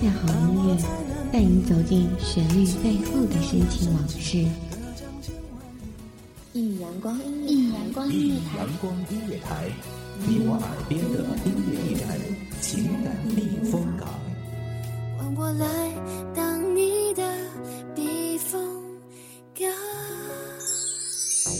[0.00, 0.76] 下好音乐，
[1.32, 4.46] 带你走进旋律背后的深情往事。
[6.52, 9.68] 一阳光，一阳光音乐台，阳光音乐台，
[10.24, 12.16] 你我耳边的音乐驿站，
[12.60, 14.08] 情感避风港。
[15.18, 15.66] 换我来
[16.32, 16.87] 当你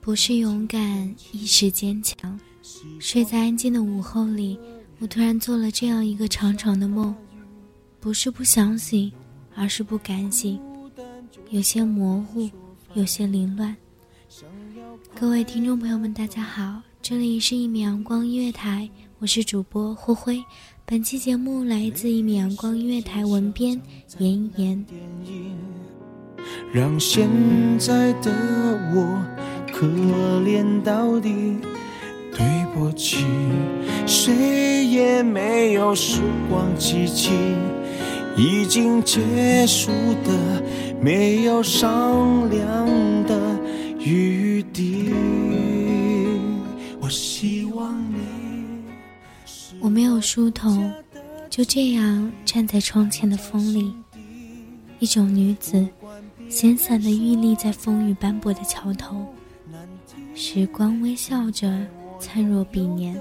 [0.00, 2.38] 不是勇敢，亦是坚强。
[2.98, 4.58] 睡在安静的午后里，
[4.98, 7.14] 我突然做了这样一个长长的梦，
[7.98, 9.12] 不是不想醒，
[9.54, 10.60] 而是不敢醒，
[11.50, 12.50] 有些模糊，
[12.94, 13.76] 有些凌乱。
[15.14, 20.42] 各位听众朋友们，大家好，这里是一米阳光音乐台，我是主播霍辉。
[20.84, 23.80] 本期节目来自一米阳光音乐台文编
[24.18, 24.86] 妍妍。
[26.72, 27.28] 让现
[27.78, 28.30] 在的
[28.94, 29.20] 我
[29.72, 29.86] 可
[30.44, 31.56] 怜到底，
[32.36, 33.24] 对不起，
[34.06, 37.30] 谁也没有时光机器，
[38.36, 39.90] 已经结束
[40.24, 40.62] 的
[41.00, 42.86] 没有商量
[43.26, 43.58] 的
[43.98, 45.12] 余地。
[47.00, 48.18] 我希望你，
[49.80, 50.70] 我没有梳头，
[51.48, 53.92] 就这样站在窗前的风里，
[54.98, 55.88] 一种女子。
[56.50, 59.24] 闲散的屹立在风雨斑驳的桥头，
[60.34, 61.86] 时光微笑着，
[62.18, 63.18] 灿若彼年，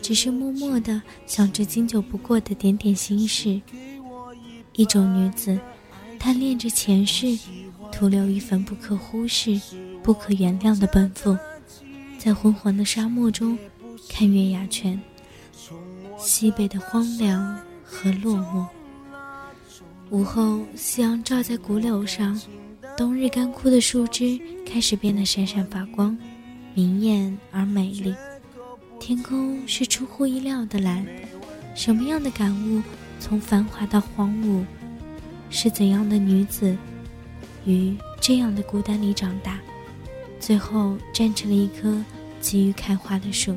[0.00, 3.60] 只是默默地想着经久不过的点点心事。
[4.72, 5.58] 一种女子，
[6.18, 7.38] 贪恋着前世，
[7.92, 9.60] 徒留一份不可忽视、
[10.02, 11.36] 不可原谅的奔赴，
[12.18, 13.56] 在昏黄的沙漠中
[14.08, 14.98] 看月牙泉，
[16.18, 18.66] 西北的荒凉和落寞。
[20.10, 22.40] 午后，夕阳照在古柳上，
[22.96, 26.16] 冬日干枯的树枝开始变得闪闪发光，
[26.74, 28.14] 明艳而美丽。
[29.00, 31.04] 天空是出乎意料的蓝。
[31.74, 32.80] 什么样的感悟，
[33.18, 34.64] 从繁华到荒芜？
[35.50, 36.76] 是怎样的女子，
[37.64, 39.58] 于这样的孤单里长大，
[40.38, 42.00] 最后站成了一棵
[42.40, 43.56] 急于开花的树？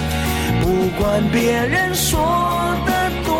[1.01, 2.19] 管别人说
[2.85, 3.33] 的多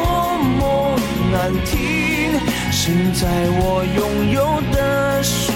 [0.43, 0.99] 么
[1.31, 2.31] 难听，
[2.71, 5.51] 现在我拥有的事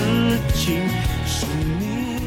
[0.53, 0.87] 情
[1.25, 1.47] 是
[1.79, 2.19] 你，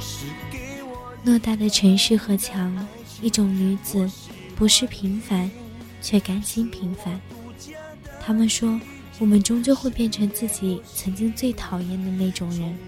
[0.00, 1.12] 是给我。
[1.26, 2.86] 偌大的城市和墙，
[3.20, 4.08] 一种女子，
[4.54, 5.50] 不是平凡，
[6.00, 7.20] 却甘心平凡。
[8.24, 8.80] 他们说，
[9.18, 12.78] 我们终究会变成自己曾经最讨厌的那种人。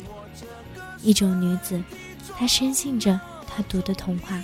[1.03, 1.83] 一种女子，
[2.39, 4.41] 她深信着她读的童话。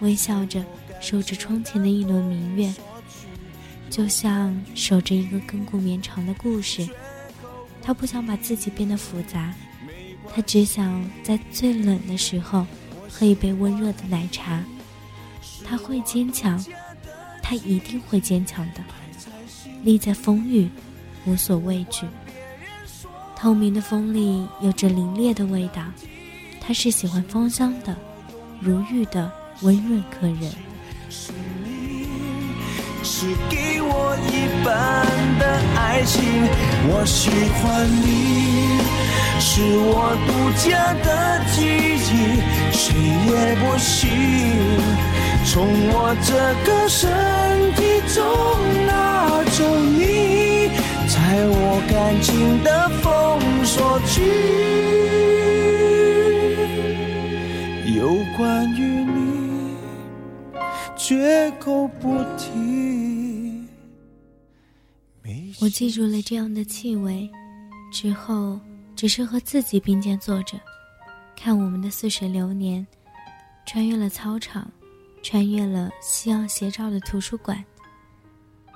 [0.00, 0.64] 微笑着
[1.02, 2.72] 守着窗前的一轮明月，
[3.90, 6.88] 就像守着一个亘古绵长的故事。
[7.82, 9.52] 他不想把自己变得复杂，
[10.32, 12.64] 他只想在最冷的时候
[13.10, 14.64] 喝一杯温热的奶茶。
[15.64, 16.64] 他会坚强，
[17.42, 18.80] 他一定会坚强的。
[19.82, 20.70] 立在风雨，
[21.26, 22.06] 无所畏惧。
[23.34, 25.82] 透明的风里有着凛冽的味道，
[26.60, 27.96] 他是喜欢芳香的，
[28.60, 29.30] 如玉的。
[29.60, 30.50] 温润可人，
[31.14, 31.30] 是
[31.62, 32.08] 你，
[33.04, 34.72] 是给我一半
[35.38, 35.44] 的
[35.76, 36.22] 爱情。
[36.88, 37.28] 我喜
[37.60, 38.80] 欢你，
[39.38, 39.60] 是
[39.92, 41.06] 我独家的
[41.52, 41.60] 记
[42.08, 42.40] 忆，
[42.72, 42.96] 谁
[43.28, 43.30] 也
[43.60, 44.00] 不行
[45.44, 45.52] 从
[45.92, 46.32] 我这
[46.64, 47.04] 个身
[47.74, 48.24] 体中
[48.86, 50.70] 拿走你，
[51.06, 51.14] 在
[51.46, 51.92] 我感
[52.22, 53.04] 情的封
[53.66, 54.22] 锁区。
[57.94, 58.40] 有关
[58.74, 58.91] 于，
[60.96, 63.66] 绝口不提。
[65.60, 67.30] 我记住了这样的气味，
[67.92, 68.58] 之后
[68.96, 70.58] 只是和自己并肩坐着，
[71.36, 72.84] 看我们的似水流年，
[73.66, 74.70] 穿越了操场，
[75.22, 77.64] 穿越了夕阳斜照的图书馆。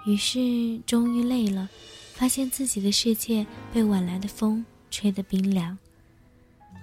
[0.05, 1.69] 于是终于累了，
[2.15, 5.77] 发现自己的世界被晚来的风吹得冰凉。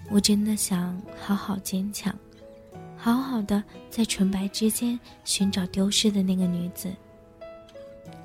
[0.10, 2.14] 我真的想好好坚强。
[3.04, 6.90] 好好的在纯白之间寻找丢失的那个女子。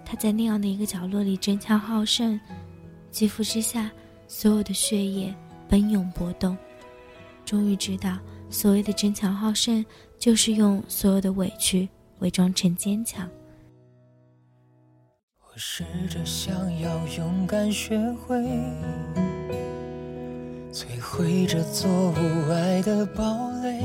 [0.04, 2.38] 她在那样的一个角落里争强好胜，
[3.10, 3.90] 肌肤之下
[4.28, 5.34] 所有的血液
[5.68, 6.56] 奔涌搏动。
[7.44, 8.18] 终于知道，
[8.50, 9.84] 所谓的争强好胜，
[10.16, 11.88] 就是用所有的委屈
[12.20, 13.28] 伪装成坚强。
[15.40, 18.36] 我试着想要勇敢学会，
[20.72, 23.24] 摧毁这座无爱的堡
[23.60, 23.84] 垒。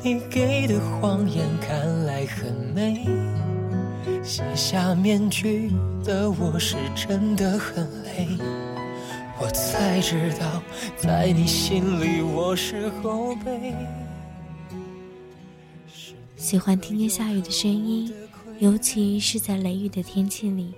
[0.00, 3.04] 你给的谎言看来很美，
[4.22, 5.72] 卸下面具
[6.04, 8.28] 的我是真的很累。
[9.40, 10.62] 我才知道，
[10.96, 13.74] 在你心里我是后辈。
[16.36, 18.12] 喜欢听见下雨的声音，
[18.60, 20.74] 尤其是在雷雨的天气里，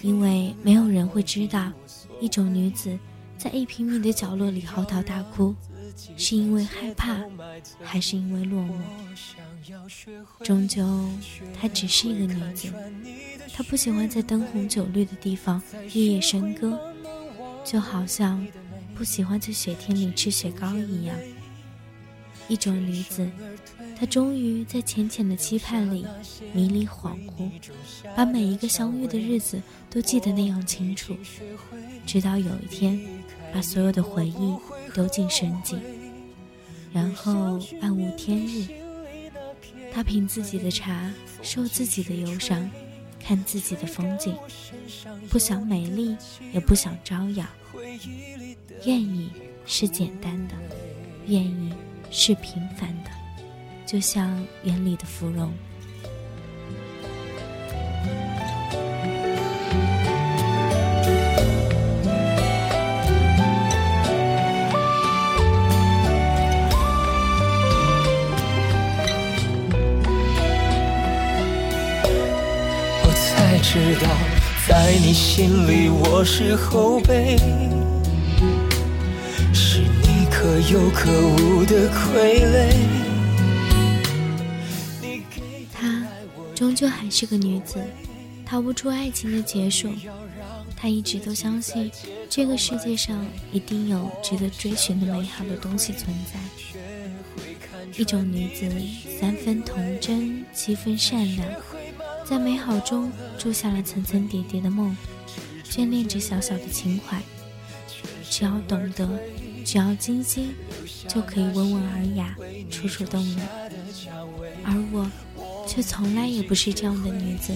[0.00, 1.70] 因为没有人会知道，
[2.18, 2.98] 一种女子
[3.36, 5.54] 在一平米的角落里嚎啕大哭。
[6.16, 7.22] 是因为害怕，
[7.82, 8.72] 还是因为落寞？
[10.42, 10.84] 终究，
[11.60, 12.72] 她只是一个女子。
[13.52, 15.60] 她不喜欢在灯红酒绿的地方
[15.92, 16.78] 夜夜笙歌，
[17.64, 18.44] 就好像
[18.94, 21.16] 不喜欢在雪天里吃雪糕一样。
[22.48, 23.30] 一种女子，
[23.98, 26.04] 她终于在浅浅的期盼里
[26.52, 27.50] 迷离恍惚，
[28.16, 31.16] 把每一个相遇的日子都记得那样清楚，
[32.04, 33.00] 直到有一天，
[33.54, 34.56] 把所有的回忆。
[34.94, 35.80] 丢进深井，
[36.92, 38.66] 然后暗无天日。
[39.92, 41.12] 他品自己的茶，
[41.42, 42.70] 受自己的忧伤，
[43.20, 44.34] 看自己的风景，
[45.28, 46.16] 不想美丽，
[46.52, 47.46] 也不想招摇。
[48.84, 49.30] 愿意
[49.66, 50.54] 是简单的，
[51.26, 51.72] 愿意
[52.10, 53.10] 是平凡的，
[53.86, 55.52] 就像园里的芙蓉。
[73.72, 74.08] 知道，
[74.68, 77.38] 在你心里我是后辈，
[79.54, 82.70] 是你可有可无的傀儡。
[85.72, 86.06] 她
[86.54, 87.82] 终究还是个女子，
[88.44, 89.88] 逃不出爱情的结束。
[90.76, 91.90] 她一直都相信，
[92.28, 96.38] 这个世界上一定有值得追寻的美好的东西存在。
[97.96, 98.70] 一种女子，
[99.18, 101.48] 三分童真，七分善良。
[102.32, 104.96] 在美好中住下了层层叠叠的梦，
[105.68, 107.20] 眷恋着小小的情怀。
[108.30, 109.06] 只要懂得，
[109.66, 110.54] 只要精心，
[111.06, 112.34] 就可以温文尔雅，
[112.70, 113.46] 楚楚动人。
[114.64, 115.10] 而我，
[115.68, 117.52] 却从来也不是这样的女子，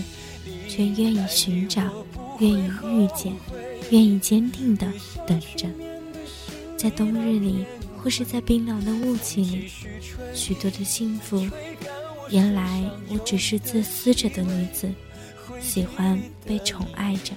[0.68, 1.82] 却愿意寻找，
[2.40, 3.32] 愿意遇见，
[3.90, 4.86] 愿意坚定地
[5.26, 5.66] 等着。
[6.76, 7.64] 在冬日里，
[7.96, 9.70] 或是在冰凉的雾气里，
[10.34, 11.48] 许多的幸福。
[12.30, 14.92] 原来我只是自私着的女子，
[15.60, 17.32] 喜欢被宠爱着。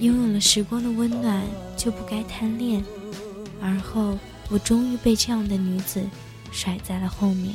[0.00, 1.42] 拥有了时光的温暖，
[1.76, 2.82] 就不该贪恋。
[3.60, 4.18] 而后，
[4.48, 6.02] 我终于被这样的女子
[6.50, 7.54] 甩在了后面。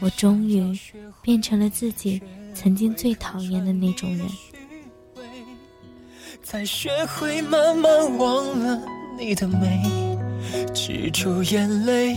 [0.00, 0.78] 我终于
[1.22, 2.20] 变成了自己
[2.54, 4.26] 曾经最讨厌的那种人。
[6.42, 8.82] 才学会慢慢忘了
[9.18, 9.80] 你的美，
[10.74, 12.16] 止住眼泪。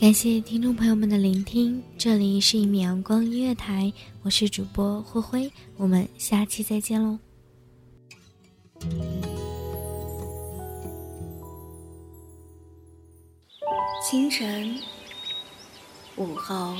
[0.00, 3.92] 感谢听众朋友们的聆听，这里是一米阳光音乐台，
[4.22, 7.18] 我是主播霍辉，我们下期再见喽。
[14.02, 14.74] 清晨，
[16.16, 16.74] 午后，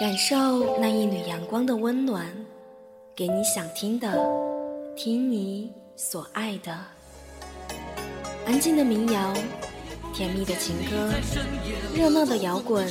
[0.00, 2.26] 感受那一缕阳光的温暖，
[3.14, 4.18] 给你想听的，
[4.96, 6.76] 听你所爱的，
[8.44, 9.32] 安静的民谣。
[10.14, 11.10] 甜蜜的情歌，
[11.92, 12.86] 热闹的摇滚，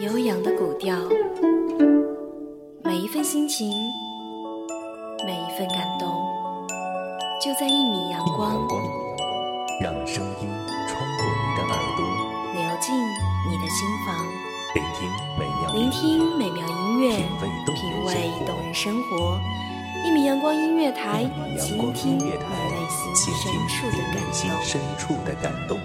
[0.00, 0.96] 悠扬的古调，
[2.82, 3.70] 每一份心情，
[5.26, 6.08] 每一份感动，
[7.42, 8.66] 就在一米阳光。
[9.82, 10.48] 让声音
[10.88, 12.06] 穿过你的耳朵，
[12.54, 14.16] 流进你的心房。
[14.74, 17.16] 聆听美妙，聆听美妙音乐，
[17.74, 19.38] 品味动人生活。
[20.06, 22.38] 一米阳光音乐台，倾听你内
[22.90, 23.14] 心
[24.62, 25.78] 深处的感动。